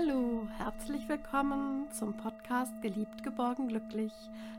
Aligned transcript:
Hallo, 0.00 0.48
herzlich 0.56 1.08
willkommen 1.10 1.90
zum 1.92 2.16
Podcast 2.16 2.72
Geliebt, 2.80 3.22
geborgen, 3.22 3.68
glücklich, 3.68 4.12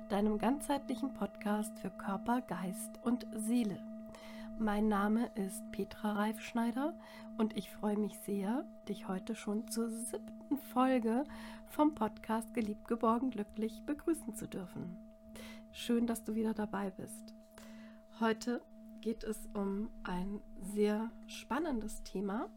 deinem 0.10 0.38
ganzheitlichen 0.38 1.16
Podcast 1.16 1.80
für 1.80 1.90
Körper, 1.90 2.42
Geist 2.42 3.00
und 3.01 3.25
Seele. 3.35 3.80
Mein 4.59 4.88
Name 4.88 5.32
ist 5.33 5.64
Petra 5.72 6.12
Reifschneider 6.14 6.93
und 7.40 7.58
ich 7.58 7.72
freue 7.72 7.98
mich 7.98 8.20
sehr, 8.20 8.66
dich 8.88 9.08
heute 9.08 9.34
schon 9.34 9.68
zur 9.68 9.90
siebten 9.90 10.58
Folge 10.73 11.23
vom 11.70 11.96
Podcast 11.96 12.54
Geliebt, 12.54 12.88
geborgen, 12.88 13.32
glücklich 13.32 13.82
begrüßen 13.88 14.36
zu 14.36 14.48
dürfen. 14.48 14.96
Schön, 15.71 16.05
dass 16.05 16.23
du 16.23 16.36
wieder 16.36 16.54
dabei 16.54 16.92
bist. 16.92 17.34
Heute 18.20 18.62
geht 19.00 19.23
es 19.23 19.50
um 19.55 19.89
ein 20.04 20.39
sehr 20.60 21.10
spannendes 21.26 22.04
Thema 22.04 22.48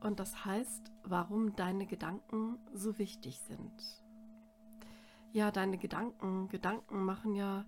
und 0.00 0.20
das 0.20 0.44
heißt, 0.44 0.92
warum 1.08 1.54
deine 1.56 1.86
Gedanken 1.86 2.58
so 2.74 2.98
wichtig 2.98 3.38
sind. 3.40 3.72
Ja, 5.32 5.50
deine 5.50 5.78
Gedanken, 5.78 6.48
Gedanken 6.48 7.04
machen 7.04 7.34
ja 7.34 7.64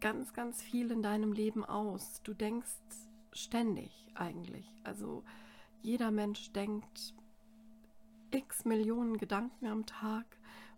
ganz, 0.00 0.32
ganz 0.32 0.62
viel 0.62 0.90
in 0.90 1.02
deinem 1.02 1.32
Leben 1.32 1.64
aus. 1.64 2.22
Du 2.22 2.34
denkst 2.34 2.70
ständig 3.32 4.12
eigentlich. 4.14 4.70
Also 4.82 5.24
jeder 5.82 6.10
Mensch 6.10 6.52
denkt 6.52 7.14
x 8.30 8.64
Millionen 8.64 9.18
Gedanken 9.18 9.66
am 9.66 9.86
Tag 9.86 10.24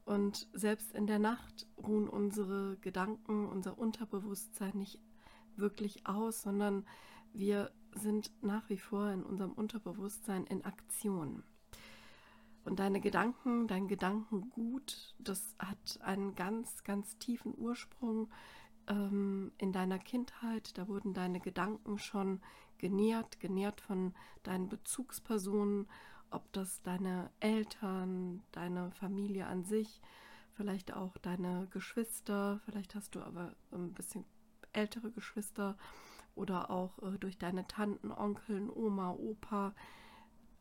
und 0.05 0.49
selbst 0.53 0.93
in 0.93 1.07
der 1.07 1.19
Nacht 1.19 1.67
ruhen 1.77 2.09
unsere 2.09 2.77
Gedanken, 2.81 3.47
unser 3.47 3.79
Unterbewusstsein 3.79 4.77
nicht 4.77 5.01
wirklich 5.57 6.07
aus, 6.07 6.43
sondern 6.43 6.87
wir 7.33 7.71
sind 7.97 8.31
nach 8.43 8.69
wie 8.69 8.79
vor 8.79 9.11
in 9.11 9.23
unserem 9.23 9.53
Unterbewusstsein 9.53 10.45
in 10.47 10.65
Aktion. 10.65 11.43
Und 12.65 12.81
deine 12.81 13.01
Gedanken, 13.01 13.69
dein 13.69 13.87
Gedankengut, 13.87 15.15
das 15.19 15.55
hat 15.59 16.01
einen 16.03 16.35
ganz, 16.35 16.83
ganz 16.83 17.17
tiefen 17.19 17.55
Ursprung 17.57 18.29
ähm, 18.89 19.53
in 19.59 19.73
deiner 19.73 19.99
Kindheit. 20.01 20.77
Da 20.77 20.89
wurden 20.89 21.15
deine 21.15 21.39
Gedanken 21.39 21.99
schon 21.99 22.41
genährt, 22.79 23.39
genährt 23.41 23.81
von 23.81 24.15
deinen 24.43 24.69
Bezugspersonen, 24.69 25.87
ob 26.31 26.53
das 26.53 26.83
deine 26.83 27.31
Eltern, 27.39 28.43
deine 28.51 28.91
Familie 28.91 29.47
an 29.47 29.65
sich, 29.65 30.01
vielleicht 30.55 30.93
auch 30.93 31.17
deine 31.19 31.69
Geschwister, 31.71 32.61
vielleicht 32.65 32.95
hast 32.95 33.15
du 33.15 33.21
aber 33.21 33.55
ein 33.71 33.93
bisschen 33.93 34.25
ältere 34.73 35.11
Geschwister 35.11 35.77
oder 36.37 36.71
auch 36.71 37.03
äh, 37.03 37.19
durch 37.19 37.39
deine 37.39 37.67
Tanten, 37.67 38.13
Onkeln, 38.13 38.71
Oma, 38.71 39.11
Opa. 39.11 39.75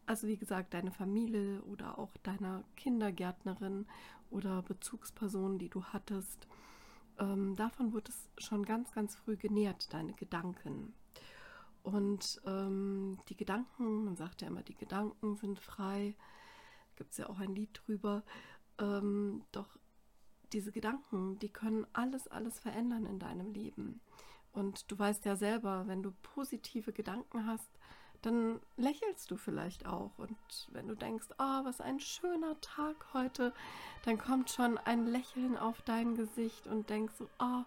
Also 0.07 0.27
wie 0.27 0.37
gesagt, 0.37 0.73
deine 0.73 0.91
Familie 0.91 1.61
oder 1.63 1.99
auch 1.99 2.15
deiner 2.23 2.63
Kindergärtnerin 2.75 3.85
oder 4.29 4.61
Bezugspersonen, 4.63 5.59
die 5.59 5.69
du 5.69 5.83
hattest. 5.83 6.47
Ähm, 7.19 7.55
davon 7.55 7.93
wird 7.93 8.09
es 8.09 8.29
schon 8.37 8.65
ganz, 8.65 8.91
ganz 8.91 9.15
früh 9.15 9.37
genährt, 9.37 9.93
deine 9.93 10.13
Gedanken. 10.13 10.93
Und 11.83 12.41
ähm, 12.45 13.19
die 13.29 13.37
Gedanken, 13.37 14.05
man 14.05 14.15
sagt 14.15 14.41
ja 14.41 14.47
immer, 14.47 14.63
die 14.63 14.75
Gedanken 14.75 15.35
sind 15.35 15.59
frei, 15.59 16.15
gibt 16.95 17.11
es 17.11 17.17
ja 17.17 17.29
auch 17.29 17.39
ein 17.39 17.53
Lied 17.53 17.69
drüber. 17.85 18.23
Ähm, 18.79 19.43
doch 19.51 19.77
diese 20.51 20.71
Gedanken, 20.71 21.37
die 21.39 21.49
können 21.49 21.85
alles, 21.93 22.27
alles 22.27 22.59
verändern 22.59 23.05
in 23.05 23.19
deinem 23.19 23.51
Leben. 23.51 24.01
Und 24.55 24.89
du 24.89 24.97
weißt 24.97 25.25
ja 25.25 25.35
selber, 25.35 25.83
wenn 25.87 26.01
du 26.01 26.11
positive 26.23 26.93
Gedanken 26.93 27.45
hast, 27.45 27.69
dann 28.21 28.59
lächelst 28.77 29.29
du 29.29 29.37
vielleicht 29.37 29.85
auch. 29.85 30.17
Und 30.17 30.37
wenn 30.71 30.87
du 30.87 30.95
denkst, 30.95 31.27
oh, 31.37 31.63
was 31.63 31.81
ein 31.81 31.99
schöner 31.99 32.59
Tag 32.61 33.13
heute, 33.13 33.53
dann 34.03 34.17
kommt 34.17 34.49
schon 34.49 34.77
ein 34.79 35.05
Lächeln 35.05 35.57
auf 35.57 35.81
dein 35.83 36.15
Gesicht 36.15 36.67
und 36.67 36.89
denkst 36.89 37.13
so, 37.19 37.29
oh, 37.39 37.63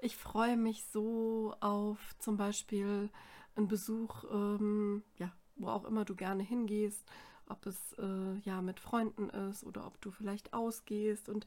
ich 0.00 0.16
freue 0.16 0.56
mich 0.56 0.84
so 0.84 1.54
auf 1.60 1.98
zum 2.20 2.36
Beispiel 2.36 3.10
einen 3.56 3.66
Besuch, 3.66 4.24
ähm, 4.30 5.02
ja, 5.16 5.32
wo 5.56 5.68
auch 5.68 5.84
immer 5.84 6.04
du 6.04 6.14
gerne 6.14 6.44
hingehst, 6.44 7.04
ob 7.48 7.66
es 7.66 7.94
äh, 7.94 8.34
ja 8.44 8.62
mit 8.62 8.78
Freunden 8.78 9.30
ist 9.30 9.64
oder 9.64 9.86
ob 9.86 10.00
du 10.00 10.10
vielleicht 10.10 10.52
ausgehst 10.52 11.28
und 11.28 11.46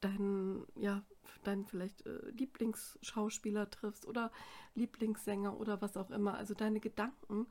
deinen, 0.00 0.66
ja, 0.76 1.02
deinen 1.44 1.64
vielleicht 1.64 2.06
äh, 2.06 2.30
Lieblingsschauspieler 2.30 3.70
triffst 3.70 4.06
oder 4.06 4.30
Lieblingssänger 4.74 5.58
oder 5.58 5.80
was 5.80 5.96
auch 5.96 6.10
immer. 6.10 6.34
Also 6.34 6.54
deine 6.54 6.80
Gedanken, 6.80 7.46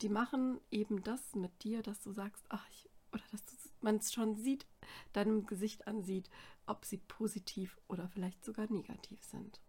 die 0.00 0.08
machen 0.08 0.60
eben 0.70 1.02
das 1.02 1.34
mit 1.34 1.64
dir, 1.64 1.82
dass 1.82 2.02
du 2.02 2.12
sagst, 2.12 2.44
ach, 2.48 2.66
ich, 2.70 2.88
oder 3.12 3.22
dass 3.30 3.42
man 3.80 3.96
es 3.96 4.12
schon 4.12 4.36
sieht, 4.36 4.66
deinem 5.12 5.46
Gesicht 5.46 5.86
ansieht, 5.86 6.30
ob 6.66 6.84
sie 6.84 6.98
positiv 6.98 7.78
oder 7.88 8.08
vielleicht 8.08 8.44
sogar 8.44 8.70
negativ 8.70 9.22
sind. 9.24 9.60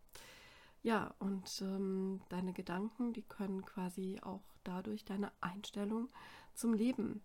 Ja, 0.81 1.15
und 1.19 1.61
ähm, 1.61 2.19
deine 2.29 2.53
Gedanken, 2.53 3.13
die 3.13 3.21
können 3.21 3.63
quasi 3.63 4.19
auch 4.21 4.43
dadurch 4.63 5.05
deine 5.05 5.31
Einstellung 5.39 6.09
zum 6.53 6.73
Leben 6.73 7.21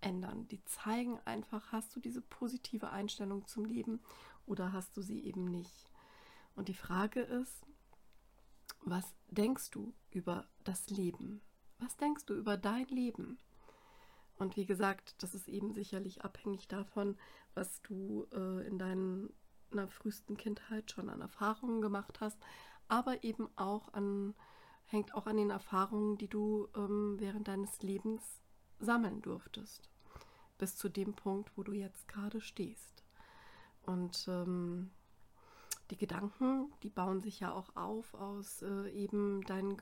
ändern. 0.00 0.48
Die 0.48 0.64
zeigen 0.64 1.18
einfach, 1.24 1.72
hast 1.72 1.94
du 1.94 2.00
diese 2.00 2.20
positive 2.20 2.90
Einstellung 2.90 3.46
zum 3.46 3.64
Leben 3.64 4.00
oder 4.46 4.72
hast 4.72 4.96
du 4.96 5.02
sie 5.02 5.24
eben 5.24 5.44
nicht. 5.44 5.90
Und 6.54 6.68
die 6.68 6.74
Frage 6.74 7.20
ist, 7.20 7.64
was 8.82 9.14
denkst 9.28 9.70
du 9.70 9.94
über 10.10 10.46
das 10.64 10.88
Leben? 10.90 11.40
Was 11.78 11.96
denkst 11.96 12.26
du 12.26 12.34
über 12.34 12.56
dein 12.56 12.86
Leben? 12.86 13.38
Und 14.38 14.56
wie 14.56 14.66
gesagt, 14.66 15.22
das 15.22 15.34
ist 15.34 15.48
eben 15.48 15.72
sicherlich 15.72 16.24
abhängig 16.24 16.68
davon, 16.68 17.16
was 17.54 17.82
du 17.82 18.26
äh, 18.32 18.66
in 18.66 18.78
deiner 18.78 19.88
frühesten 19.88 20.36
Kindheit 20.36 20.90
schon 20.90 21.08
an 21.08 21.20
Erfahrungen 21.20 21.80
gemacht 21.80 22.20
hast, 22.20 22.38
aber 22.86 23.22
eben 23.24 23.48
auch 23.56 23.92
an, 23.92 24.34
hängt 24.86 25.14
auch 25.14 25.26
an 25.26 25.36
den 25.36 25.50
Erfahrungen, 25.50 26.16
die 26.18 26.28
du 26.28 26.68
ähm, 26.74 27.16
während 27.18 27.48
deines 27.48 27.82
Lebens 27.82 28.40
sammeln 28.78 29.22
durftest. 29.22 29.90
Bis 30.58 30.76
zu 30.76 30.88
dem 30.88 31.14
Punkt, 31.14 31.50
wo 31.56 31.62
du 31.62 31.72
jetzt 31.72 32.08
gerade 32.08 32.40
stehst. 32.40 33.04
Und 33.82 34.26
ähm, 34.28 34.90
die 35.90 35.96
Gedanken, 35.96 36.72
die 36.82 36.90
bauen 36.90 37.22
sich 37.22 37.40
ja 37.40 37.52
auch 37.52 37.74
auf 37.76 38.14
aus 38.14 38.62
äh, 38.62 38.90
eben 38.90 39.42
deinen 39.42 39.80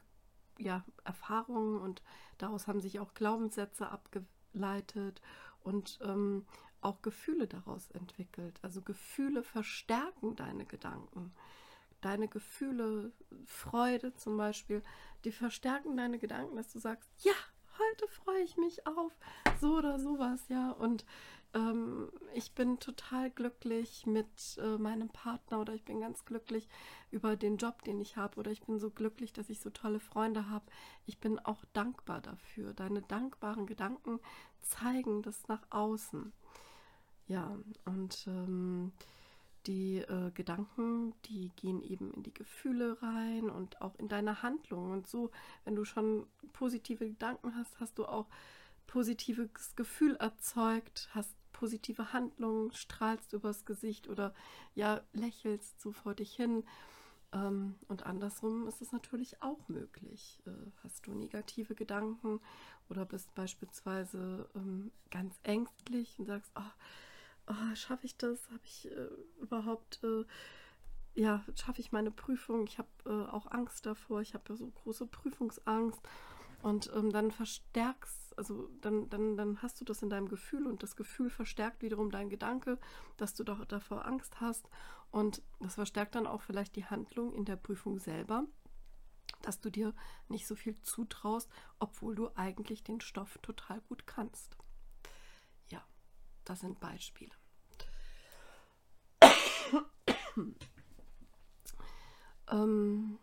ja, 0.59 0.85
Erfahrungen 1.05 1.81
und 1.81 2.03
daraus 2.39 2.67
haben 2.67 2.81
sich 2.81 3.01
auch 3.01 3.15
Glaubenssätze 3.15 3.89
abgeleitet 3.89 5.21
und 5.63 5.99
ähm, 6.03 6.47
auch 6.81 7.03
Gefühle 7.03 7.47
daraus 7.47 7.91
entwickelt. 7.91 8.59
Also 8.63 8.81
Gefühle 8.81 9.43
verstärken 9.43 10.37
deine 10.37 10.65
Gedanken. 10.65 11.35
Deine 12.01 12.29
Gefühle, 12.29 13.13
Freude 13.47 14.15
zum 14.15 14.37
Beispiel, 14.37 14.83
die 15.25 15.33
verstärken 15.33 15.97
deine 15.97 16.19
Gedanken, 16.19 16.57
dass 16.57 16.73
du 16.73 16.79
sagst, 16.79 17.11
ja, 17.25 17.35
heute 17.97 18.13
freue 18.13 18.43
ich 18.43 18.57
mich 18.57 18.87
auf 18.87 19.13
so 19.61 19.77
oder 19.77 19.99
sowas, 19.99 20.41
ja. 20.49 20.71
Und 20.73 21.05
ähm, 21.55 22.11
ich 22.35 22.53
bin 22.53 22.79
total 22.79 23.31
glücklich 23.31 24.07
mit 24.07 24.59
äh, 24.59 24.77
meinem 24.79 25.09
Partner 25.09 25.61
oder 25.61 25.75
ich 25.75 25.85
bin 25.85 26.01
ganz 26.01 26.25
glücklich 26.25 26.69
über 27.11 27.37
den 27.37 27.57
Job, 27.57 27.83
den 27.85 28.01
ich 28.01 28.17
habe 28.17 28.39
oder 28.39 28.51
ich 28.51 28.63
bin 28.63 28.79
so 28.79 28.91
glücklich, 28.91 29.33
dass 29.33 29.51
ich 29.51 29.61
so 29.61 29.71
tolle 29.71 30.01
Freunde 30.01 30.51
habe. 30.51 30.67
Ich 31.07 31.19
bin 31.19 31.39
auch 31.39 31.65
dankbar 31.73 32.21
dafür. 32.21 32.75
Deine 32.75 33.03
dankbaren 33.03 33.67
Gedanken 33.67 34.21
zeigen 34.61 35.23
das 35.23 35.49
nach 35.49 35.63
außen. 35.71 36.33
Ja, 37.29 37.59
und 37.85 38.27
ähm, 38.29 38.93
die 39.67 39.99
äh, 39.99 40.31
Gedanken, 40.33 41.15
die 41.25 41.51
gehen 41.57 41.83
eben 41.83 42.13
in 42.13 42.23
die 42.23 42.35
Gefühle 42.35 43.01
rein 43.03 43.51
und 43.51 43.81
auch 43.83 43.95
in 43.97 44.09
deine 44.09 44.43
Handlungen. 44.43 44.93
Und 44.93 45.09
so, 45.09 45.31
wenn 45.65 45.75
du 45.75 45.85
schon 45.85 46.27
positive 46.53 47.09
Gedanken 47.09 47.55
hast, 47.57 47.79
hast 47.81 47.99
du 47.99 48.07
auch 48.07 48.27
positives 48.87 49.75
Gefühl 49.77 50.17
erzeugt, 50.17 51.09
hast 51.13 51.35
positive 51.53 52.13
Handlungen, 52.13 52.73
strahlst 52.73 53.33
übers 53.33 53.65
Gesicht 53.65 54.09
oder 54.09 54.35
ja, 54.75 55.01
lächelst 55.13 55.81
so 55.81 55.93
vor 55.93 56.15
dich 56.15 56.35
hin. 56.35 56.65
Ähm, 57.33 57.75
und 57.89 58.05
andersrum 58.05 58.69
ist 58.69 58.83
es 58.83 58.93
natürlich 58.93 59.43
auch 59.43 59.69
möglich. 59.69 60.41
Äh, 60.47 60.51
hast 60.85 61.07
du 61.07 61.13
negative 61.13 61.75
Gedanken 61.75 62.41
oder 62.89 63.05
bist 63.05 63.35
beispielsweise 63.35 64.49
ähm, 64.55 64.93
ganz 65.11 65.35
ängstlich 65.43 66.19
und 66.19 66.27
sagst, 66.27 66.53
oh, 66.57 66.73
oh, 67.47 67.75
schaffe 67.75 68.07
ich 68.07 68.17
das? 68.17 68.39
Habe 68.51 68.65
ich 68.65 68.91
äh, 68.91 69.09
überhaupt, 69.41 70.01
äh, 70.03 70.25
ja, 71.15 71.45
schaffe 71.55 71.81
ich 71.81 71.93
meine 71.93 72.11
Prüfung? 72.11 72.67
Ich 72.67 72.79
habe 72.79 72.89
äh, 73.05 73.31
auch 73.31 73.51
Angst 73.51 73.87
davor. 73.87 74.21
Ich 74.21 74.35
habe 74.35 74.45
ja 74.49 74.57
so 74.57 74.67
große 74.69 75.07
Prüfungsangst. 75.07 76.01
Und 76.63 76.91
ähm, 76.95 77.13
dann 77.13 77.31
verstärkst, 77.31 78.37
also 78.37 78.69
dann, 78.81 79.09
dann, 79.09 79.37
dann 79.37 79.63
hast 79.63 79.81
du 79.81 79.85
das 79.85 80.03
in 80.03 80.11
deinem 80.11 80.29
Gefühl 80.29 80.67
und 80.67 80.83
das 80.83 80.97
Gefühl 80.97 81.31
verstärkt 81.31 81.83
wiederum 81.83 82.11
dein 82.11 82.29
Gedanke, 82.29 82.79
dass 83.19 83.35
du 83.35 83.45
doch 83.45 83.65
davor 83.67 84.05
Angst 84.07 84.41
hast. 84.41 84.69
Und 85.11 85.43
das 85.61 85.75
verstärkt 85.75 86.15
dann 86.15 86.27
auch 86.27 86.43
vielleicht 86.43 86.75
die 86.75 86.85
Handlung 86.85 87.33
in 87.35 87.45
der 87.45 87.57
Prüfung 87.57 87.99
selber, 87.99 88.45
dass 89.43 89.61
du 89.61 89.71
dir 89.71 89.95
nicht 90.29 90.47
so 90.47 90.57
viel 90.57 90.81
zutraust, 90.83 91.49
obwohl 91.79 92.15
du 92.15 92.31
eigentlich 92.35 92.83
den 92.83 93.01
Stoff 93.01 93.39
total 93.43 93.81
gut 93.83 94.07
kannst. 94.07 94.57
Das 96.47 96.61
sind 96.61 96.81
Beispiele. 96.81 97.33
ähm, 102.51 103.19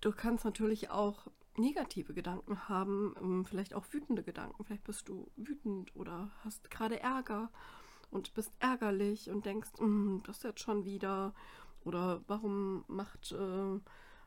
du 0.00 0.12
kannst 0.12 0.44
natürlich 0.44 0.90
auch 0.90 1.28
negative 1.56 2.12
Gedanken 2.12 2.68
haben, 2.68 3.14
ähm, 3.20 3.46
vielleicht 3.46 3.72
auch 3.72 3.84
wütende 3.92 4.24
Gedanken. 4.24 4.64
Vielleicht 4.64 4.84
bist 4.84 5.08
du 5.08 5.30
wütend 5.36 5.94
oder 5.94 6.32
hast 6.42 6.70
gerade 6.70 7.00
Ärger 7.00 7.50
und 8.10 8.34
bist 8.34 8.52
ärgerlich 8.58 9.30
und 9.30 9.46
denkst, 9.46 9.70
mm, 9.78 10.18
das 10.24 10.42
jetzt 10.42 10.60
schon 10.60 10.84
wieder. 10.84 11.34
Oder 11.84 12.20
warum 12.26 12.84
macht, 12.88 13.30
äh, 13.30 13.80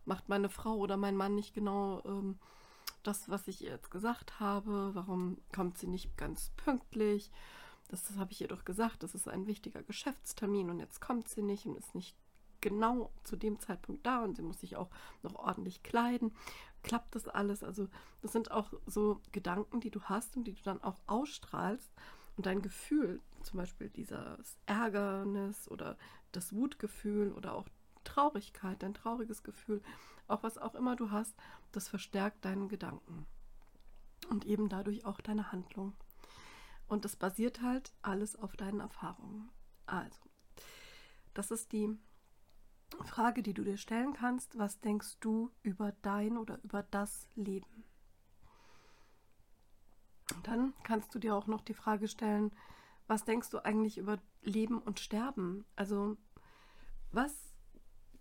macht 0.06 0.30
meine 0.30 0.50
Frau 0.50 0.78
oder 0.78 0.96
mein 0.96 1.18
Mann 1.18 1.36
nicht 1.36 1.54
genau 1.54 2.02
ähm, 2.06 2.40
das, 3.04 3.30
was 3.30 3.48
ich 3.48 3.64
ihr 3.64 3.72
jetzt 3.72 3.92
gesagt 3.92 4.40
habe? 4.40 4.92
Warum 4.94 5.38
kommt 5.54 5.78
sie 5.78 5.88
nicht 5.88 6.18
ganz 6.18 6.52
pünktlich? 6.58 7.32
Das, 7.88 8.04
das 8.04 8.18
habe 8.18 8.32
ich 8.32 8.42
ihr 8.42 8.48
doch 8.48 8.66
gesagt, 8.66 9.04
das 9.04 9.16
ist 9.16 9.28
ein 9.28 9.48
wichtiger 9.48 9.82
Geschäftstermin 9.84 10.70
und 10.70 10.80
jetzt 10.80 11.02
kommt 11.02 11.28
sie 11.28 11.42
nicht 11.42 11.66
und 11.66 11.76
ist 11.76 11.96
nicht 11.96 12.16
genau 12.62 13.12
zu 13.24 13.36
dem 13.36 13.60
Zeitpunkt 13.60 14.06
da 14.06 14.24
und 14.24 14.36
sie 14.36 14.42
muss 14.42 14.60
sich 14.60 14.76
auch 14.76 14.90
noch 15.24 15.36
ordentlich 15.36 15.82
kleiden. 15.82 16.34
Klappt 16.84 17.16
das 17.16 17.28
alles? 17.28 17.64
Also 17.64 17.88
das 18.22 18.32
sind 18.32 18.52
auch 18.52 18.74
so 18.86 19.22
Gedanken, 19.32 19.80
die 19.80 19.92
du 19.92 20.02
hast 20.04 20.38
und 20.38 20.46
die 20.46 20.54
du 20.54 20.62
dann 20.64 20.82
auch 20.84 21.00
ausstrahlst 21.08 21.92
und 22.38 22.46
dein 22.46 22.62
Gefühl, 22.62 23.22
zum 23.42 23.58
Beispiel 23.58 23.90
dieses 23.90 24.58
Ärgernis 24.66 25.70
oder 25.70 25.98
das 26.32 26.54
Wutgefühl 26.54 27.34
oder 27.34 27.56
auch 27.56 27.68
Traurigkeit, 28.04 28.82
dein 28.82 28.94
trauriges 28.94 29.44
Gefühl, 29.44 29.82
auch 30.30 30.44
was 30.44 30.58
auch 30.58 30.76
immer 30.76 30.96
du 30.96 31.12
hast, 31.12 31.36
das 31.72 31.88
verstärkt 31.88 32.46
deinen 32.46 32.70
Gedanken 32.70 33.26
und 34.30 34.46
eben 34.46 34.70
dadurch 34.70 35.06
auch 35.06 35.22
deine 35.22 35.52
Handlung. 35.52 35.94
Und 36.88 37.06
das 37.06 37.16
basiert 37.16 37.62
halt 37.62 37.94
alles 38.02 38.36
auf 38.36 38.56
deinen 38.56 38.80
Erfahrungen. 38.80 39.50
Also, 39.86 40.20
das 41.34 41.52
ist 41.52 41.72
die 41.72 41.98
Frage, 43.06 43.44
die 43.44 43.54
du 43.54 43.64
dir 43.64 43.78
stellen 43.78 44.14
kannst, 44.14 44.58
was 44.58 44.80
denkst 44.80 45.20
du 45.20 45.52
über 45.62 45.94
dein 46.02 46.38
oder 46.38 46.60
über 46.64 46.84
das 46.84 47.28
Leben? 47.36 47.84
Dann 50.44 50.74
kannst 50.84 51.14
du 51.14 51.20
dir 51.20 51.36
auch 51.36 51.48
noch 51.48 51.62
die 51.62 51.74
Frage 51.74 52.08
stellen, 52.08 52.52
was 53.08 53.26
denkst 53.26 53.50
du 53.50 53.64
eigentlich 53.64 53.98
über 53.98 54.20
Leben 54.42 54.80
und 54.80 55.00
Sterben? 55.00 55.66
Also 55.76 56.18
was 57.12 57.49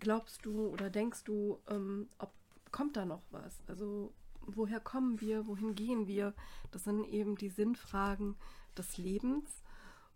glaubst 0.00 0.44
du 0.44 0.68
oder 0.68 0.90
denkst 0.90 1.24
du, 1.24 1.60
ähm, 1.68 2.08
ob 2.18 2.32
kommt 2.70 2.96
da 2.96 3.06
noch 3.06 3.22
was? 3.30 3.62
Also 3.66 4.12
woher 4.40 4.80
kommen 4.80 5.20
wir, 5.20 5.46
wohin 5.46 5.74
gehen 5.74 6.06
wir? 6.06 6.34
Das 6.70 6.84
sind 6.84 7.04
eben 7.04 7.36
die 7.36 7.50
Sinnfragen 7.50 8.36
des 8.76 8.96
Lebens. 8.98 9.62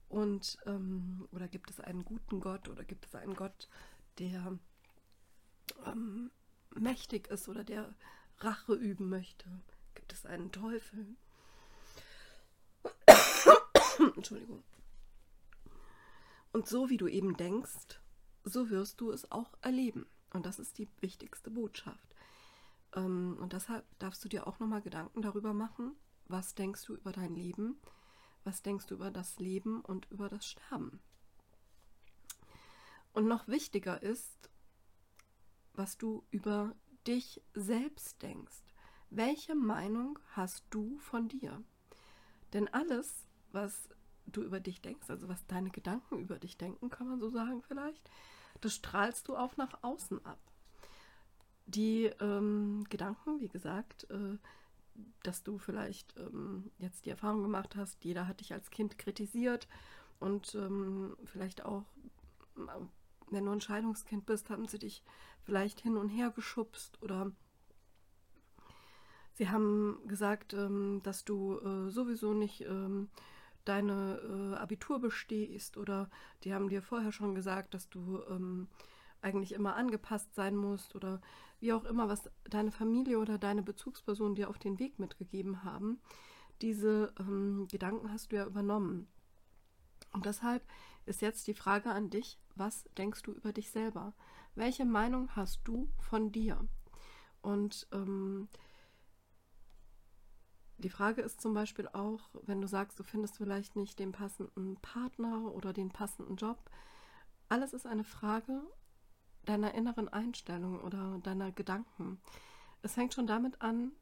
Und 0.09 0.59
ähm, 0.67 1.27
oder 1.33 1.49
gibt 1.49 1.71
es 1.71 1.81
einen 1.81 2.05
guten 2.05 2.41
Gott 2.41 2.69
oder 2.69 2.85
gibt 2.85 3.07
es 3.07 3.15
einen 3.15 3.35
Gott, 3.35 3.69
der 4.19 4.59
ähm, 5.87 6.31
mächtig 6.75 7.29
ist 7.29 7.49
oder 7.49 7.65
der 7.65 7.95
Rache 8.39 8.75
üben 8.75 9.09
möchte? 9.09 9.47
Gibt 9.95 10.13
es 10.13 10.27
einen 10.27 10.53
Teufel? 10.53 11.17
Entschuldigung. 14.17 14.63
Und 16.53 16.69
so 16.69 16.91
wie 16.91 16.99
du 16.99 17.09
eben 17.09 17.37
denkst, 17.37 18.02
so 18.45 18.71
wirst 18.71 19.01
du 19.01 19.11
es 19.11 19.31
auch 19.31 19.55
erleben. 19.61 20.07
Und 20.33 20.47
das 20.47 20.59
ist 20.59 20.79
die 20.79 20.89
wichtigste 21.01 21.51
Botschaft. 21.51 22.15
Ähm, 22.95 23.37
und 23.41 23.53
deshalb 23.53 23.85
darfst 23.99 24.25
du 24.25 24.29
dir 24.29 24.47
auch 24.47 24.59
nochmal 24.59 24.83
Gedanken 24.83 25.23
darüber 25.23 25.53
machen, 25.53 25.93
was 26.29 26.55
denkst 26.55 26.85
du 26.87 26.95
über 26.95 27.13
dein 27.13 27.35
Leben, 27.35 27.77
was 28.45 28.63
denkst 28.63 28.87
du 28.87 28.95
über 28.95 29.11
das 29.11 29.39
Leben 29.39 29.81
und 29.81 30.11
über 30.11 30.29
das 30.29 30.47
Sterben. 30.47 31.01
Und 33.13 33.27
noch 33.27 33.47
wichtiger 33.47 34.03
ist, 34.03 34.51
was 35.75 35.99
du 35.99 36.25
über 36.31 36.75
dich 37.07 37.43
selbst 37.55 38.23
denkst. 38.23 38.63
Welche 39.11 39.55
Meinung 39.55 40.19
hast 40.31 40.65
du 40.71 40.99
von 40.99 41.29
dir? 41.29 41.63
Denn 42.53 42.69
alles, 42.69 43.27
was 43.51 43.89
du 44.33 44.43
über 44.43 44.61
dich 44.61 44.81
denkst, 44.81 45.09
also 45.11 45.29
was 45.29 45.47
deine 45.47 45.71
Gedanken 45.71 46.19
über 46.19 46.39
dich 46.39 46.57
denken, 46.57 46.91
kann 46.91 47.09
man 47.09 47.21
so 47.21 47.31
sagen 47.31 47.63
vielleicht, 47.63 48.11
das 48.61 48.75
strahlst 48.75 49.29
du 49.29 49.37
auch 49.37 49.57
nach 49.57 49.83
außen 49.83 50.25
ab. 50.25 50.39
Die 51.67 52.07
ähm, 52.21 52.85
Gedanken, 52.89 53.41
wie 53.41 53.49
gesagt, 53.49 54.11
äh, 54.11 54.39
dass 55.23 55.43
du 55.43 55.59
vielleicht 55.59 56.17
ähm, 56.17 56.71
jetzt 56.79 57.07
die 57.07 57.11
Erfahrung 57.11 57.43
gemacht 57.43 57.77
hast, 57.77 58.05
jeder 58.05 58.29
hat 58.29 58.41
dich 58.41 58.53
als 58.53 58.71
Kind 58.71 58.99
kritisiert 58.99 59.69
und 60.19 60.55
ähm, 60.55 61.17
vielleicht 61.25 61.65
auch, 61.65 61.85
wenn 63.31 63.45
du 63.45 63.53
ein 63.53 63.61
Scheidungskind 63.61 64.27
bist, 64.27 64.51
haben 64.51 64.69
sie 64.69 64.79
dich 64.79 65.03
vielleicht 65.43 65.81
hin 65.81 65.97
und 65.97 66.09
her 66.09 66.31
geschubst 66.31 67.01
oder 67.03 67.33
sie 69.35 69.49
haben 69.49 70.01
gesagt, 70.07 70.53
ähm, 70.55 71.01
dass 71.03 71.25
du 71.25 71.59
äh, 71.59 71.91
sowieso 71.91 72.35
nicht 72.35 72.61
ähm, 72.63 73.09
deine 73.65 74.55
äh, 74.55 74.57
Abitur 74.57 75.01
bestehst 75.01 75.77
oder 75.77 76.11
die 76.45 76.55
haben 76.55 76.69
dir 76.69 76.83
vorher 76.83 77.13
schon 77.13 77.35
gesagt, 77.35 77.75
dass 77.75 77.89
du 77.89 78.23
ähm, 78.29 78.69
eigentlich 79.21 79.53
immer 79.53 79.77
angepasst 79.77 80.35
sein 80.35 80.57
musst 80.57 80.95
oder 80.95 81.21
wie 81.61 81.73
auch 81.73 81.85
immer, 81.85 82.09
was 82.09 82.29
deine 82.45 82.73
Familie 82.73 83.19
oder 83.19 83.39
deine 83.39 83.63
Bezugsperson 83.63 84.35
dir 84.35 84.51
auf 84.51 84.59
den 84.59 84.79
Weg 84.79 84.99
mitgegeben 84.99 85.63
haben. 85.63 86.01
Diese 86.61 87.13
ähm, 87.19 87.69
Gedanken 87.71 88.13
hast 88.13 88.33
du 88.33 88.37
ja 88.37 88.47
übernommen. 88.47 89.07
Und 90.13 90.27
deshalb 90.27 90.65
ist 91.07 91.23
jetzt 91.23 91.47
die 91.47 91.55
Frage 91.55 91.91
an 91.91 92.11
dich, 92.11 92.39
was 92.55 92.85
denkst 92.99 93.23
du 93.23 93.33
über 93.33 93.53
dich 93.53 93.71
selber? 93.71 94.13
Welche 94.55 94.85
Meinung 94.85 95.35
hast 95.35 95.61
du 95.65 95.89
von 95.99 96.33
dir? 96.33 96.69
Und 97.41 97.89
ähm, 97.93 98.49
die 100.83 100.91
Frage 100.91 101.23
ist 101.23 101.41
zum 101.41 101.55
Beispiel 101.55 101.89
auch, 101.89 102.31
wenn 102.43 102.61
du 102.61 102.69
sagst, 102.69 102.99
du 102.99 103.03
findest 103.03 103.37
vielleicht 103.37 103.77
nicht 103.77 103.99
den 103.99 104.13
passenden 104.13 104.77
Partner 104.77 105.53
oder 105.55 105.73
den 105.73 105.91
passenden 105.91 106.37
Job, 106.37 106.71
alles 107.49 107.73
ist 107.73 107.87
eine 107.87 108.05
Frage 108.05 108.63
deiner 109.45 109.75
inneren 109.75 110.09
Einstellung 110.09 110.81
oder 110.81 111.19
deiner 111.23 111.53
Gedanken. 111.53 112.21
Es 112.83 112.95
fängt 112.95 113.15
schon 113.15 113.27
damit 113.27 113.61
an 113.63 113.93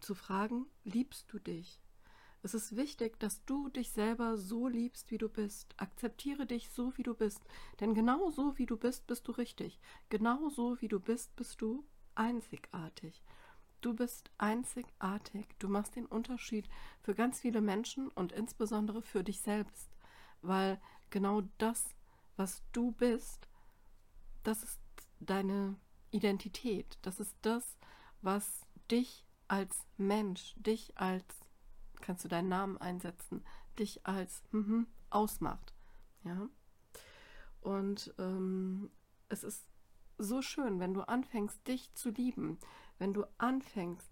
zu 0.00 0.14
fragen, 0.14 0.66
liebst 0.84 1.32
du 1.32 1.38
dich? 1.38 1.80
Es 2.42 2.54
ist 2.54 2.76
wichtig, 2.76 3.18
dass 3.18 3.44
du 3.44 3.68
dich 3.68 3.90
selber 3.90 4.36
so 4.36 4.68
liebst, 4.68 5.10
wie 5.10 5.18
du 5.18 5.28
bist. 5.28 5.74
Akzeptiere 5.76 6.46
dich 6.46 6.70
so, 6.70 6.96
wie 6.96 7.02
du 7.02 7.14
bist. 7.14 7.42
Denn 7.80 7.94
genau 7.94 8.30
so, 8.30 8.56
wie 8.58 8.66
du 8.66 8.76
bist, 8.76 9.06
bist 9.06 9.26
du 9.26 9.32
richtig. 9.32 9.80
Genau 10.08 10.48
so, 10.48 10.80
wie 10.80 10.88
du 10.88 11.00
bist, 11.00 11.34
bist 11.34 11.60
du 11.60 11.84
einzigartig. 12.14 13.22
Du 13.80 13.94
bist 13.94 14.30
einzigartig. 14.38 15.46
Du 15.58 15.68
machst 15.68 15.96
den 15.96 16.06
Unterschied 16.06 16.68
für 17.00 17.14
ganz 17.14 17.40
viele 17.40 17.60
Menschen 17.60 18.08
und 18.08 18.32
insbesondere 18.32 19.02
für 19.02 19.22
dich 19.22 19.40
selbst. 19.40 19.88
Weil 20.42 20.80
genau 21.10 21.42
das, 21.58 21.94
was 22.36 22.62
du 22.72 22.92
bist, 22.92 23.48
das 24.42 24.62
ist 24.62 24.80
deine 25.20 25.76
Identität. 26.10 26.98
Das 27.02 27.20
ist 27.20 27.36
das, 27.42 27.76
was 28.20 28.66
dich 28.90 29.24
als 29.46 29.86
Mensch, 29.96 30.54
dich 30.58 30.96
als, 30.96 31.24
kannst 32.00 32.24
du 32.24 32.28
deinen 32.28 32.48
Namen 32.48 32.78
einsetzen, 32.78 33.44
dich 33.78 34.06
als 34.06 34.42
mm, 34.50 34.82
ausmacht. 35.10 35.72
Ja. 36.24 36.48
Und 37.60 38.14
ähm, 38.18 38.90
es 39.28 39.44
ist 39.44 39.66
so 40.18 40.42
schön, 40.42 40.80
wenn 40.80 40.94
du 40.94 41.02
anfängst, 41.02 41.66
dich 41.66 41.92
zu 41.94 42.10
lieben, 42.10 42.58
wenn 42.98 43.14
du 43.14 43.24
anfängst, 43.38 44.10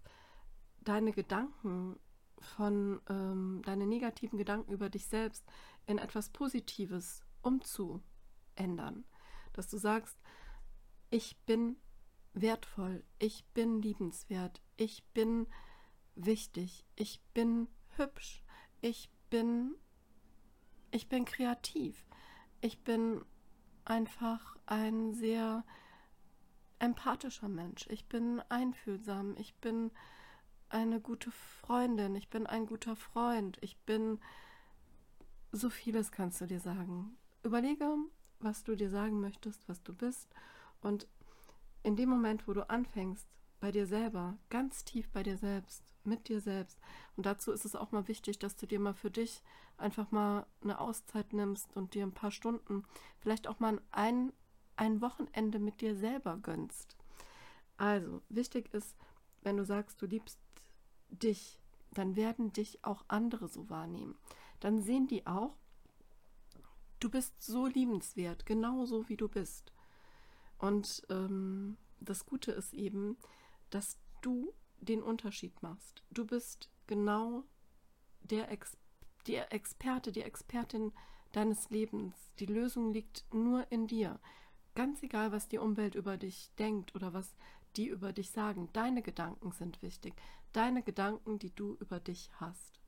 deine 0.81 1.11
Gedanken 1.11 1.99
von, 2.39 3.01
ähm, 3.09 3.61
deine 3.65 3.85
negativen 3.85 4.37
Gedanken 4.37 4.71
über 4.71 4.89
dich 4.89 5.07
selbst 5.07 5.45
in 5.85 5.97
etwas 5.97 6.29
Positives 6.29 7.21
umzuändern. 7.41 9.05
Dass 9.53 9.69
du 9.69 9.77
sagst, 9.77 10.17
ich 11.09 11.37
bin 11.45 11.77
wertvoll, 12.33 13.03
ich 13.19 13.45
bin 13.53 13.81
liebenswert, 13.81 14.61
ich 14.75 15.03
bin 15.13 15.47
wichtig, 16.15 16.85
ich 16.95 17.21
bin 17.33 17.67
hübsch, 17.95 18.43
ich 18.81 19.09
bin, 19.29 19.75
ich 20.91 21.09
bin 21.09 21.25
kreativ, 21.25 22.05
ich 22.61 22.83
bin 22.83 23.23
einfach 23.85 24.57
ein 24.65 25.13
sehr 25.13 25.63
empathischer 26.79 27.49
Mensch, 27.49 27.87
ich 27.89 28.05
bin 28.07 28.41
einfühlsam, 28.49 29.35
ich 29.37 29.55
bin 29.55 29.91
eine 30.69 30.99
gute 30.99 31.31
Freundin, 31.31 32.15
ich 32.15 32.29
bin 32.29 32.45
ein 32.45 32.65
guter 32.65 32.95
Freund, 32.95 33.57
ich 33.61 33.77
bin 33.79 34.19
so 35.51 35.69
vieles 35.69 36.11
kannst 36.11 36.41
du 36.41 36.45
dir 36.45 36.59
sagen. 36.59 37.17
Überlege, 37.43 37.95
was 38.39 38.63
du 38.63 38.75
dir 38.75 38.89
sagen 38.89 39.19
möchtest, 39.19 39.67
was 39.69 39.81
du 39.83 39.93
bist 39.93 40.29
und 40.81 41.07
in 41.83 41.95
dem 41.95 42.09
Moment, 42.09 42.47
wo 42.47 42.53
du 42.53 42.69
anfängst, 42.69 43.27
bei 43.59 43.71
dir 43.71 43.87
selber, 43.87 44.37
ganz 44.49 44.83
tief 44.83 45.09
bei 45.09 45.23
dir 45.23 45.37
selbst, 45.37 45.83
mit 46.03 46.27
dir 46.27 46.41
selbst. 46.41 46.79
Und 47.15 47.25
dazu 47.25 47.51
ist 47.51 47.65
es 47.65 47.75
auch 47.75 47.91
mal 47.91 48.07
wichtig, 48.07 48.39
dass 48.39 48.55
du 48.55 48.67
dir 48.67 48.79
mal 48.79 48.93
für 48.93 49.09
dich 49.09 49.41
einfach 49.77 50.11
mal 50.11 50.45
eine 50.61 50.79
Auszeit 50.79 51.33
nimmst 51.33 51.75
und 51.75 51.93
dir 51.93 52.05
ein 52.05 52.13
paar 52.13 52.31
Stunden, 52.31 52.83
vielleicht 53.19 53.47
auch 53.47 53.59
mal 53.59 53.81
ein, 53.91 54.31
ein 54.77 55.01
Wochenende 55.01 55.59
mit 55.59 55.81
dir 55.81 55.95
selber 55.95 56.37
gönnst. 56.37 56.95
Also, 57.77 58.21
wichtig 58.29 58.73
ist, 58.73 58.95
wenn 59.41 59.57
du 59.57 59.65
sagst, 59.65 60.01
du 60.01 60.05
liebst 60.05 60.39
dich, 61.09 61.59
dann 61.91 62.15
werden 62.15 62.53
dich 62.53 62.83
auch 62.83 63.05
andere 63.07 63.47
so 63.47 63.69
wahrnehmen. 63.69 64.15
Dann 64.59 64.81
sehen 64.81 65.07
die 65.07 65.25
auch, 65.27 65.55
du 66.99 67.09
bist 67.09 67.41
so 67.41 67.67
liebenswert, 67.67 68.45
genauso 68.45 69.07
wie 69.09 69.17
du 69.17 69.27
bist. 69.27 69.71
Und 70.57 71.05
ähm, 71.09 71.77
das 71.99 72.25
Gute 72.25 72.51
ist 72.51 72.73
eben, 72.73 73.17
dass 73.69 73.97
du 74.21 74.53
den 74.79 75.03
Unterschied 75.03 75.61
machst. 75.61 76.03
Du 76.09 76.25
bist 76.25 76.69
genau 76.87 77.43
der, 78.21 78.51
Ex 78.51 78.77
der 79.27 79.53
Experte, 79.53 80.11
die 80.11 80.21
Expertin 80.21 80.91
deines 81.31 81.69
Lebens. 81.69 82.15
Die 82.39 82.45
Lösung 82.45 82.93
liegt 82.93 83.25
nur 83.33 83.71
in 83.71 83.87
dir. 83.87 84.19
Ganz 84.77 85.01
egal, 85.01 85.31
was 85.31 85.47
die 85.47 85.57
Umwelt 85.57 85.95
über 85.95 86.17
dich 86.17 86.51
denkt 86.59 86.93
oder 86.93 87.11
was 87.11 87.35
die 87.77 87.87
über 87.87 88.13
dich 88.13 88.29
sagen. 88.29 88.69
Deine 88.73 89.01
Gedanken 89.01 89.51
sind 89.51 89.81
wichtig. 89.81 90.13
Deine 90.53 90.83
Gedanken, 90.83 91.39
die 91.39 91.49
du 91.49 91.73
über 91.79 91.99
dich 91.99 92.29
hast. 92.39 92.79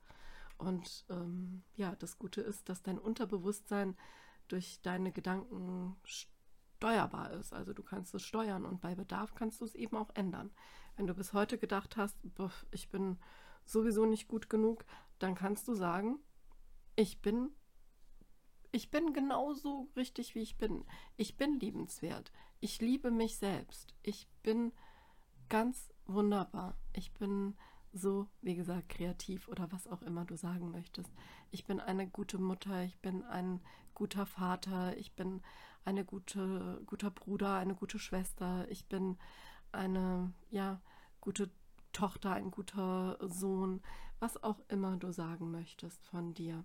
Und 0.56 1.04
ähm, 1.10 1.64
ja, 1.74 1.96
das 1.96 2.16
Gute 2.16 2.42
ist, 2.42 2.68
dass 2.68 2.84
dein 2.84 2.96
Unterbewusstsein 2.96 3.96
durch 4.46 4.80
deine 4.82 5.10
Gedanken 5.10 5.96
steuerbar 6.04 7.32
ist. 7.32 7.52
Also 7.52 7.72
du 7.72 7.82
kannst 7.82 8.14
es 8.14 8.22
steuern 8.22 8.64
und 8.66 8.80
bei 8.80 8.94
Bedarf 8.94 9.34
kannst 9.34 9.60
du 9.60 9.64
es 9.64 9.74
eben 9.74 9.96
auch 9.96 10.10
ändern. 10.14 10.52
Wenn 10.94 11.08
du 11.08 11.14
bis 11.14 11.32
heute 11.32 11.58
gedacht 11.58 11.96
hast, 11.96 12.16
ich 12.70 12.88
bin 12.90 13.18
sowieso 13.64 14.06
nicht 14.06 14.28
gut 14.28 14.48
genug, 14.48 14.84
dann 15.18 15.34
kannst 15.34 15.66
du 15.66 15.74
sagen, 15.74 16.20
ich 16.94 17.20
bin 17.20 17.50
ich 18.72 18.90
bin 18.90 19.12
genauso 19.12 19.88
richtig, 19.96 20.34
wie 20.34 20.40
ich 20.40 20.56
bin. 20.56 20.84
Ich 21.16 21.36
bin 21.36 21.58
liebenswert. 21.58 22.32
Ich 22.60 22.80
liebe 22.80 23.10
mich 23.10 23.36
selbst. 23.36 23.94
Ich 24.02 24.28
bin 24.42 24.72
ganz 25.48 25.92
wunderbar. 26.06 26.76
Ich 26.92 27.12
bin 27.12 27.56
so, 27.92 28.28
wie 28.40 28.54
gesagt, 28.54 28.88
kreativ 28.88 29.48
oder 29.48 29.70
was 29.72 29.88
auch 29.88 30.02
immer 30.02 30.24
du 30.24 30.36
sagen 30.36 30.70
möchtest. 30.70 31.12
Ich 31.50 31.64
bin 31.64 31.80
eine 31.80 32.06
gute 32.06 32.38
Mutter, 32.38 32.84
ich 32.84 32.98
bin 32.98 33.24
ein 33.24 33.60
guter 33.94 34.26
Vater, 34.26 34.96
ich 34.96 35.12
bin 35.14 35.42
eine 35.84 36.04
gute, 36.04 36.82
guter 36.86 37.10
Bruder, 37.10 37.56
eine 37.56 37.74
gute 37.74 37.98
Schwester, 37.98 38.66
ich 38.70 38.86
bin 38.86 39.18
eine, 39.72 40.32
ja, 40.50 40.80
gute 41.20 41.50
Tochter, 41.92 42.32
ein 42.32 42.50
guter 42.50 43.18
Sohn, 43.28 43.82
was 44.20 44.42
auch 44.42 44.60
immer 44.68 44.96
du 44.96 45.12
sagen 45.12 45.50
möchtest 45.50 46.06
von 46.06 46.34
dir. 46.34 46.64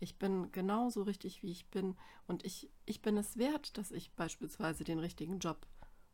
Ich 0.00 0.18
bin 0.18 0.52
genauso 0.52 1.02
richtig, 1.02 1.42
wie 1.42 1.50
ich 1.50 1.66
bin 1.66 1.96
und 2.26 2.44
ich, 2.44 2.70
ich 2.86 3.02
bin 3.02 3.16
es 3.16 3.36
wert, 3.36 3.76
dass 3.76 3.90
ich 3.90 4.12
beispielsweise 4.12 4.84
den 4.84 4.98
richtigen 4.98 5.38
Job 5.40 5.66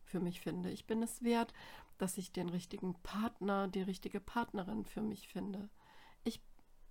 für 0.04 0.20
mich 0.20 0.40
finde. 0.40 0.70
Ich 0.70 0.86
bin 0.86 1.02
es 1.02 1.22
wert, 1.22 1.52
dass 1.98 2.18
ich 2.18 2.32
den 2.32 2.48
richtigen 2.48 2.94
Partner, 3.02 3.68
die 3.68 3.82
richtige 3.82 4.20
Partnerin 4.20 4.84
für 4.84 5.02
mich 5.02 5.28
finde. 5.28 5.68
Ich 6.24 6.40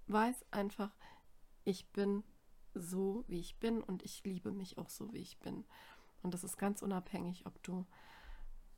weiß 0.07 0.45
einfach, 0.51 0.95
ich 1.63 1.87
bin 1.91 2.23
so, 2.73 3.23
wie 3.27 3.39
ich 3.39 3.57
bin 3.59 3.81
und 3.81 4.03
ich 4.03 4.23
liebe 4.23 4.51
mich 4.51 4.77
auch 4.77 4.89
so, 4.89 5.13
wie 5.13 5.19
ich 5.19 5.39
bin. 5.39 5.65
Und 6.21 6.33
das 6.33 6.43
ist 6.43 6.57
ganz 6.57 6.81
unabhängig, 6.81 7.45
ob 7.45 7.61
du 7.63 7.85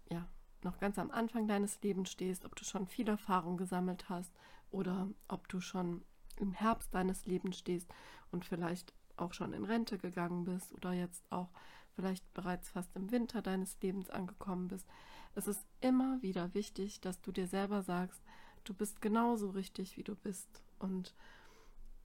ja 0.09 0.27
noch 0.63 0.79
ganz 0.79 0.97
am 0.99 1.11
Anfang 1.11 1.47
deines 1.47 1.81
Lebens 1.81 2.09
stehst, 2.09 2.45
ob 2.45 2.55
du 2.55 2.63
schon 2.63 2.87
viel 2.87 3.07
Erfahrung 3.07 3.57
gesammelt 3.57 4.09
hast 4.09 4.33
oder 4.71 5.09
ob 5.27 5.47
du 5.47 5.61
schon 5.61 6.03
im 6.39 6.51
Herbst 6.51 6.93
deines 6.93 7.25
Lebens 7.25 7.57
stehst 7.57 7.89
und 8.31 8.45
vielleicht 8.45 8.93
auch 9.17 9.33
schon 9.33 9.53
in 9.53 9.65
Rente 9.65 9.97
gegangen 9.97 10.43
bist 10.43 10.73
oder 10.73 10.93
jetzt 10.93 11.23
auch 11.29 11.49
vielleicht 11.95 12.33
bereits 12.33 12.69
fast 12.69 12.95
im 12.95 13.11
Winter 13.11 13.41
deines 13.41 13.79
Lebens 13.81 14.09
angekommen 14.09 14.67
bist. 14.67 14.85
Es 15.33 15.47
ist 15.47 15.65
immer 15.81 16.21
wieder 16.21 16.53
wichtig, 16.53 17.01
dass 17.01 17.21
du 17.21 17.31
dir 17.31 17.47
selber 17.47 17.83
sagst, 17.83 18.21
du 18.63 18.73
bist 18.73 19.01
genauso 19.01 19.49
richtig, 19.49 19.97
wie 19.97 20.03
du 20.03 20.15
bist. 20.15 20.61
Und 20.79 21.15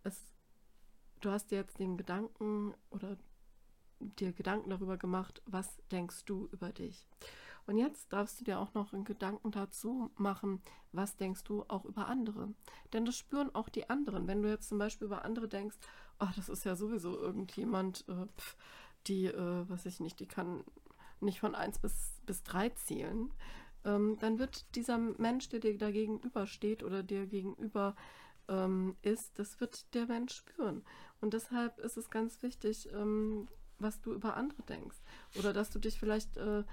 es, 0.04 0.20
du 1.20 1.30
hast 1.30 1.50
dir 1.50 1.58
jetzt 1.58 1.78
den 1.78 1.96
Gedanken 1.96 2.74
oder 2.90 3.16
dir 3.98 4.32
Gedanken 4.32 4.70
darüber 4.70 4.96
gemacht, 4.96 5.42
was 5.46 5.76
denkst 5.90 6.24
du 6.24 6.48
über 6.52 6.70
dich. 6.70 7.06
Und 7.70 7.78
jetzt 7.78 8.12
darfst 8.12 8.40
du 8.40 8.44
dir 8.44 8.58
auch 8.58 8.74
noch 8.74 8.92
einen 8.92 9.04
Gedanken 9.04 9.52
dazu 9.52 10.10
machen, 10.16 10.60
was 10.90 11.14
denkst 11.14 11.44
du 11.44 11.64
auch 11.68 11.84
über 11.84 12.08
andere. 12.08 12.52
Denn 12.92 13.04
das 13.04 13.16
spüren 13.16 13.54
auch 13.54 13.68
die 13.68 13.88
anderen. 13.88 14.26
Wenn 14.26 14.42
du 14.42 14.48
jetzt 14.48 14.70
zum 14.70 14.78
Beispiel 14.78 15.06
über 15.06 15.24
andere 15.24 15.46
denkst, 15.46 15.76
ach, 16.18 16.34
das 16.34 16.48
ist 16.48 16.64
ja 16.64 16.74
sowieso 16.74 17.16
irgendjemand, 17.16 18.04
äh, 18.08 18.26
pf, 18.36 18.56
die, 19.06 19.26
äh, 19.26 19.68
was 19.68 19.86
ich 19.86 20.00
nicht, 20.00 20.18
die 20.18 20.26
kann 20.26 20.64
nicht 21.20 21.38
von 21.38 21.54
1 21.54 21.78
bis, 21.78 22.20
bis 22.26 22.42
3 22.42 22.70
zählen, 22.70 23.32
ähm, 23.84 24.16
dann 24.18 24.40
wird 24.40 24.74
dieser 24.74 24.98
Mensch, 24.98 25.48
der 25.48 25.60
dir 25.60 25.78
da 25.78 25.92
gegenübersteht 25.92 26.82
oder 26.82 27.04
dir 27.04 27.28
gegenüber 27.28 27.94
ähm, 28.48 28.96
ist, 29.02 29.38
das 29.38 29.60
wird 29.60 29.94
der 29.94 30.06
Mensch 30.06 30.34
spüren. 30.34 30.82
Und 31.20 31.34
deshalb 31.34 31.78
ist 31.78 31.96
es 31.96 32.10
ganz 32.10 32.42
wichtig, 32.42 32.92
ähm, 32.92 33.46
was 33.78 34.00
du 34.00 34.12
über 34.12 34.36
andere 34.36 34.62
denkst. 34.62 34.96
Oder 35.38 35.52
dass 35.52 35.70
du 35.70 35.78
dich 35.78 36.00
vielleicht 36.00 36.36
äh, 36.36 36.64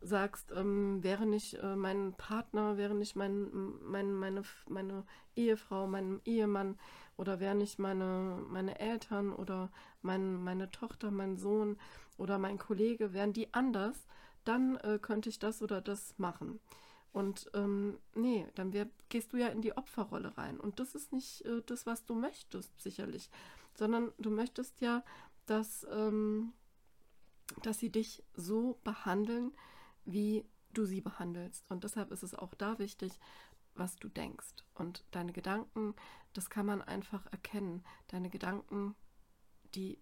sagst, 0.00 0.52
ähm, 0.54 1.02
wäre 1.02 1.26
nicht 1.26 1.54
äh, 1.54 1.76
mein 1.76 2.14
Partner, 2.14 2.76
wäre 2.76 2.94
nicht 2.94 3.16
mein, 3.16 3.50
mein, 3.82 4.12
meine, 4.12 4.42
meine 4.68 5.04
Ehefrau, 5.34 5.86
mein 5.86 6.20
Ehemann 6.24 6.78
oder 7.16 7.40
wäre 7.40 7.54
nicht 7.54 7.78
meine, 7.78 8.42
meine 8.48 8.78
Eltern 8.78 9.32
oder 9.32 9.70
mein, 10.02 10.42
meine 10.42 10.70
Tochter, 10.70 11.10
mein 11.10 11.36
Sohn 11.36 11.78
oder 12.18 12.38
mein 12.38 12.58
Kollege, 12.58 13.12
wären 13.12 13.32
die 13.32 13.52
anders, 13.54 14.06
dann 14.44 14.76
äh, 14.76 14.98
könnte 15.00 15.28
ich 15.28 15.38
das 15.38 15.62
oder 15.62 15.80
das 15.80 16.18
machen. 16.18 16.60
Und 17.12 17.50
ähm, 17.54 17.98
nee, 18.14 18.46
dann 18.56 18.74
wär, 18.74 18.88
gehst 19.08 19.32
du 19.32 19.38
ja 19.38 19.48
in 19.48 19.62
die 19.62 19.74
Opferrolle 19.74 20.36
rein. 20.36 20.60
Und 20.60 20.80
das 20.80 20.94
ist 20.94 21.12
nicht 21.12 21.46
äh, 21.46 21.62
das, 21.64 21.86
was 21.86 22.04
du 22.04 22.14
möchtest, 22.14 22.78
sicherlich. 22.80 23.30
Sondern 23.74 24.12
du 24.18 24.30
möchtest 24.30 24.82
ja, 24.82 25.02
dass, 25.46 25.86
ähm, 25.90 26.52
dass 27.62 27.78
sie 27.78 27.90
dich 27.90 28.22
so 28.34 28.78
behandeln, 28.84 29.52
wie 30.06 30.44
du 30.72 30.84
sie 30.84 31.00
behandelst. 31.00 31.64
Und 31.68 31.84
deshalb 31.84 32.10
ist 32.10 32.22
es 32.22 32.34
auch 32.34 32.54
da 32.54 32.78
wichtig, 32.78 33.18
was 33.74 33.96
du 33.96 34.08
denkst. 34.08 34.54
Und 34.74 35.04
deine 35.10 35.32
Gedanken, 35.32 35.94
das 36.32 36.50
kann 36.50 36.66
man 36.66 36.82
einfach 36.82 37.26
erkennen. 37.32 37.84
Deine 38.08 38.30
Gedanken, 38.30 38.94
die, 39.74 39.98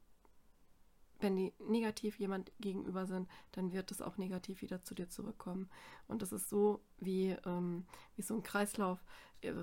wenn 1.20 1.36
die 1.36 1.52
negativ 1.58 2.18
jemand 2.18 2.52
gegenüber 2.60 3.06
sind, 3.06 3.28
dann 3.52 3.72
wird 3.72 3.90
es 3.90 4.02
auch 4.02 4.16
negativ 4.16 4.62
wieder 4.62 4.82
zu 4.82 4.94
dir 4.94 5.08
zurückkommen. 5.08 5.70
Und 6.08 6.22
das 6.22 6.32
ist 6.32 6.48
so, 6.48 6.80
wie, 6.98 7.36
ähm, 7.46 7.86
wie 8.16 8.22
so 8.22 8.34
ein 8.34 8.42
Kreislauf 8.42 8.98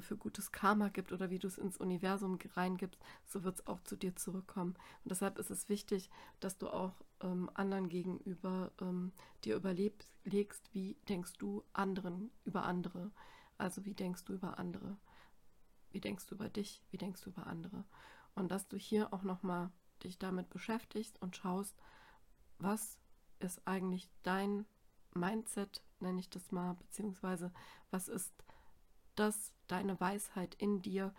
für 0.01 0.15
gutes 0.15 0.51
Karma 0.51 0.89
gibt 0.89 1.11
oder 1.11 1.29
wie 1.29 1.39
du 1.39 1.47
es 1.47 1.57
ins 1.57 1.77
Universum 1.77 2.37
reingibst, 2.55 3.01
so 3.25 3.43
wird 3.43 3.55
es 3.55 3.67
auch 3.67 3.81
zu 3.83 3.95
dir 3.95 4.15
zurückkommen. 4.15 4.75
Und 5.03 5.11
deshalb 5.11 5.39
ist 5.39 5.49
es 5.49 5.69
wichtig, 5.69 6.09
dass 6.39 6.57
du 6.57 6.69
auch 6.69 6.93
ähm, 7.21 7.49
anderen 7.53 7.89
gegenüber 7.89 8.71
ähm, 8.79 9.11
dir 9.43 9.55
überlegst, 9.55 10.69
wie 10.73 10.97
denkst 11.09 11.33
du 11.39 11.63
anderen 11.73 12.31
über 12.43 12.63
andere. 12.63 13.11
Also 13.57 13.85
wie 13.85 13.93
denkst 13.93 14.23
du 14.25 14.33
über 14.33 14.59
andere? 14.59 14.97
Wie 15.91 16.01
denkst 16.01 16.27
du 16.27 16.35
über 16.35 16.49
dich? 16.49 16.83
Wie 16.91 16.97
denkst 16.97 17.21
du 17.21 17.31
über 17.31 17.47
andere? 17.47 17.83
Und 18.35 18.51
dass 18.51 18.67
du 18.67 18.77
hier 18.77 19.13
auch 19.13 19.23
nochmal 19.23 19.71
dich 20.03 20.17
damit 20.17 20.49
beschäftigst 20.49 21.21
und 21.21 21.35
schaust, 21.35 21.75
was 22.59 22.97
ist 23.39 23.61
eigentlich 23.65 24.09
dein 24.23 24.65
Mindset, 25.13 25.81
nenne 25.99 26.19
ich 26.19 26.29
das 26.29 26.51
mal, 26.51 26.73
beziehungsweise 26.75 27.51
was 27.89 28.07
ist 28.07 28.33
das, 29.15 29.53
deine 29.67 29.99
Weisheit 29.99 30.55
in 30.55 30.81
dir, 30.81 31.13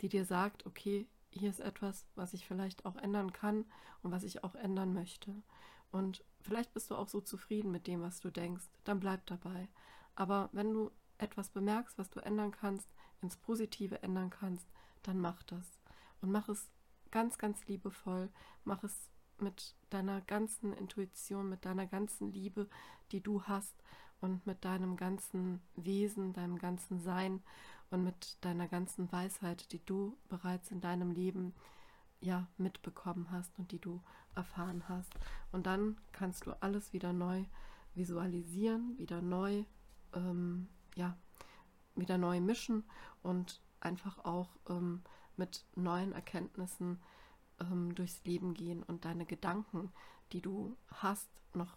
die 0.00 0.08
dir 0.08 0.24
sagt, 0.24 0.66
okay, 0.66 1.06
hier 1.30 1.50
ist 1.50 1.60
etwas, 1.60 2.06
was 2.14 2.34
ich 2.34 2.46
vielleicht 2.46 2.84
auch 2.84 2.96
ändern 2.96 3.32
kann 3.32 3.64
und 4.02 4.10
was 4.10 4.24
ich 4.24 4.44
auch 4.44 4.54
ändern 4.54 4.92
möchte. 4.92 5.42
Und 5.90 6.24
vielleicht 6.40 6.72
bist 6.72 6.90
du 6.90 6.96
auch 6.96 7.08
so 7.08 7.20
zufrieden 7.20 7.70
mit 7.70 7.86
dem, 7.86 8.02
was 8.02 8.20
du 8.20 8.30
denkst, 8.30 8.64
dann 8.84 9.00
bleib 9.00 9.26
dabei. 9.26 9.68
Aber 10.14 10.48
wenn 10.52 10.72
du 10.72 10.90
etwas 11.18 11.50
bemerkst, 11.50 11.98
was 11.98 12.10
du 12.10 12.20
ändern 12.20 12.50
kannst, 12.50 12.88
ins 13.22 13.36
Positive 13.36 14.02
ändern 14.02 14.30
kannst, 14.30 14.66
dann 15.02 15.20
mach 15.20 15.42
das. 15.44 15.78
Und 16.20 16.30
mach 16.30 16.48
es 16.48 16.70
ganz, 17.16 17.38
ganz 17.38 17.66
liebevoll. 17.66 18.28
Mach 18.64 18.84
es 18.84 19.08
mit 19.38 19.74
deiner 19.88 20.20
ganzen 20.20 20.74
Intuition, 20.74 21.48
mit 21.48 21.64
deiner 21.64 21.86
ganzen 21.86 22.30
Liebe, 22.30 22.68
die 23.10 23.22
du 23.22 23.42
hast 23.44 23.74
und 24.20 24.46
mit 24.46 24.66
deinem 24.66 24.98
ganzen 24.98 25.62
Wesen, 25.76 26.34
deinem 26.34 26.58
ganzen 26.58 27.00
Sein 27.00 27.42
und 27.88 28.04
mit 28.04 28.36
deiner 28.42 28.68
ganzen 28.68 29.10
Weisheit, 29.10 29.72
die 29.72 29.82
du 29.86 30.18
bereits 30.28 30.70
in 30.70 30.82
deinem 30.82 31.10
Leben 31.10 31.54
ja 32.20 32.48
mitbekommen 32.58 33.30
hast 33.30 33.58
und 33.58 33.72
die 33.72 33.80
du 33.80 34.02
erfahren 34.34 34.86
hast. 34.86 35.14
Und 35.52 35.64
dann 35.64 35.96
kannst 36.12 36.44
du 36.44 36.52
alles 36.62 36.92
wieder 36.92 37.14
neu 37.14 37.44
visualisieren, 37.94 38.98
wieder 38.98 39.22
neu 39.22 39.64
ähm, 40.12 40.68
ja, 40.96 41.16
wieder 41.94 42.18
neu 42.18 42.42
mischen 42.42 42.84
und 43.22 43.62
einfach 43.80 44.22
auch 44.26 44.50
ähm, 44.68 45.00
mit 45.36 45.64
neuen 45.74 46.12
Erkenntnissen 46.12 47.00
ähm, 47.60 47.94
durchs 47.94 48.24
Leben 48.24 48.54
gehen 48.54 48.82
und 48.82 49.04
deine 49.04 49.26
Gedanken, 49.26 49.92
die 50.32 50.40
du 50.40 50.76
hast, 50.88 51.28
noch 51.54 51.76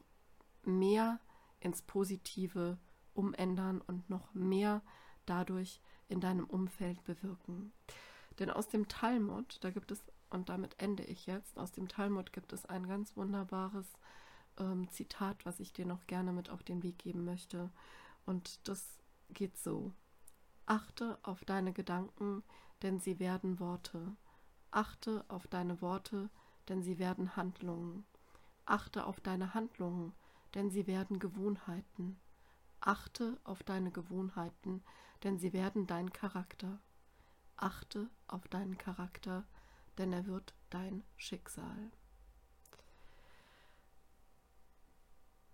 mehr 0.63 1.19
ins 1.59 1.81
Positive 1.81 2.77
umändern 3.13 3.81
und 3.81 4.09
noch 4.09 4.33
mehr 4.33 4.81
dadurch 5.25 5.81
in 6.07 6.19
deinem 6.21 6.45
Umfeld 6.45 7.03
bewirken. 7.03 7.71
Denn 8.39 8.49
aus 8.49 8.67
dem 8.67 8.87
Talmud, 8.87 9.57
da 9.61 9.69
gibt 9.69 9.91
es, 9.91 10.01
und 10.29 10.49
damit 10.49 10.75
ende 10.79 11.03
ich 11.03 11.25
jetzt, 11.27 11.57
aus 11.57 11.71
dem 11.71 11.87
Talmud 11.87 12.33
gibt 12.33 12.53
es 12.53 12.65
ein 12.65 12.87
ganz 12.87 13.15
wunderbares 13.17 13.85
ähm, 14.57 14.89
Zitat, 14.89 15.45
was 15.45 15.59
ich 15.59 15.73
dir 15.73 15.85
noch 15.85 16.07
gerne 16.07 16.31
mit 16.31 16.49
auf 16.49 16.63
den 16.63 16.83
Weg 16.83 16.99
geben 16.99 17.25
möchte. 17.25 17.69
Und 18.25 18.67
das 18.67 18.99
geht 19.29 19.57
so. 19.57 19.91
Achte 20.65 21.17
auf 21.23 21.43
deine 21.45 21.73
Gedanken, 21.73 22.43
denn 22.81 22.99
sie 22.99 23.19
werden 23.19 23.59
Worte. 23.59 24.15
Achte 24.71 25.25
auf 25.27 25.47
deine 25.47 25.81
Worte, 25.81 26.29
denn 26.67 26.83
sie 26.83 26.99
werden 26.99 27.35
Handlungen. 27.35 28.05
Achte 28.65 29.05
auf 29.05 29.19
deine 29.19 29.53
Handlungen, 29.53 30.13
denn 30.53 30.69
sie 30.69 30.87
werden 30.87 31.19
Gewohnheiten. 31.19 32.19
Achte 32.81 33.37
auf 33.43 33.63
deine 33.63 33.91
Gewohnheiten, 33.91 34.83
denn 35.23 35.37
sie 35.37 35.53
werden 35.53 35.87
dein 35.87 36.13
Charakter. 36.13 36.79
Achte 37.57 38.09
auf 38.27 38.47
deinen 38.47 38.77
Charakter, 38.77 39.45
denn 39.97 40.13
er 40.13 40.25
wird 40.25 40.53
dein 40.69 41.03
Schicksal. 41.17 41.91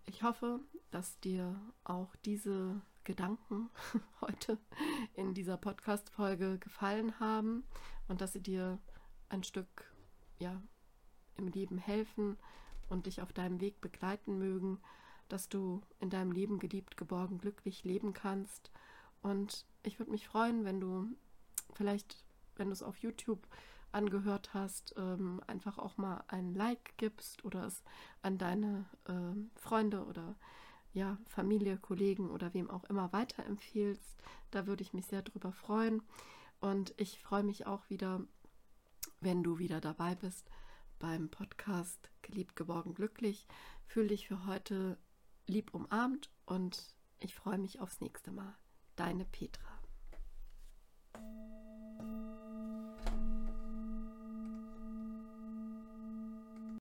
Ich 0.06 0.22
hoffe, 0.22 0.60
dass 0.92 1.20
dir 1.20 1.60
auch 1.84 2.16
diese 2.18 2.82
Gedanken 3.06 3.70
heute 4.22 4.58
in 5.14 5.34
dieser 5.34 5.58
Podcast-Folge 5.58 6.58
gefallen 6.58 7.20
haben 7.20 7.64
und 8.08 8.20
dass 8.20 8.34
sie 8.34 8.42
dir 8.42 8.80
ein 9.30 9.44
Stück 9.44 9.94
ja, 10.40 10.62
im 11.38 11.48
Leben 11.48 11.78
helfen 11.78 12.38
und 12.90 13.06
dich 13.06 13.22
auf 13.22 13.32
deinem 13.32 13.62
Weg 13.62 13.80
begleiten 13.80 14.38
mögen, 14.38 14.80
dass 15.30 15.48
du 15.50 15.82
in 16.00 16.10
deinem 16.10 16.32
Leben 16.32 16.60
geliebt, 16.60 16.98
geborgen, 16.98 17.38
glücklich 17.38 17.84
leben 17.84 18.14
kannst. 18.14 18.72
Und 19.22 19.66
ich 19.84 20.00
würde 20.00 20.12
mich 20.12 20.28
freuen, 20.28 20.66
wenn 20.66 20.80
du 20.80 21.08
vielleicht, 21.74 22.26
wenn 22.56 22.68
du 22.68 22.74
es 22.74 22.84
auf 22.84 22.98
YouTube 22.98 23.48
angehört 23.92 24.54
hast, 24.54 24.94
ähm, 24.98 25.42
einfach 25.48 25.78
auch 25.78 25.98
mal 25.98 26.24
ein 26.28 26.54
Like 26.54 26.98
gibst 26.98 27.46
oder 27.46 27.66
es 27.66 27.84
an 28.22 28.38
deine 28.38 28.86
äh, 29.06 29.60
Freunde 29.60 30.06
oder 30.06 30.36
ja, 30.96 31.18
Familie, 31.28 31.78
Kollegen 31.78 32.32
oder 32.32 32.54
wem 32.54 32.70
auch 32.70 32.86
immer 32.86 33.12
weiterempfiehlst. 33.14 34.16
Da 34.50 34.66
würde 34.66 34.82
ich 34.82 34.94
mich 34.94 35.06
sehr 35.06 35.22
drüber 35.22 35.52
freuen. 35.52 36.02
Und 36.60 36.94
ich 36.98 37.20
freue 37.20 37.44
mich 37.44 37.68
auch 37.68 37.90
wieder, 37.90 38.22
wenn 39.20 39.44
du 39.44 39.60
wieder 39.60 39.82
dabei 39.82 40.16
bist 40.16 40.50
beim 40.98 41.30
Podcast 41.30 42.10
Geliebt, 42.22 42.56
geborgen, 42.56 42.96
glücklich. 42.96 43.46
Fühl 43.86 44.08
dich 44.08 44.28
für 44.28 44.48
heute 44.48 44.98
lieb 45.46 45.76
umarmt 45.76 46.32
und 46.46 46.96
ich 47.20 47.36
freue 47.36 47.60
mich 47.60 47.80
aufs 47.80 48.02
nächste 48.02 48.32
Mal. 48.32 48.56
Deine 48.96 49.26
Petra. 49.26 49.75